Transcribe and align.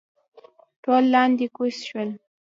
ټول 0.83 1.03
لاندې 1.13 1.45
کوز 1.55 1.75
شول. 1.87 2.09